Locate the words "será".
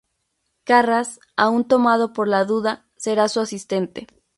2.97-3.29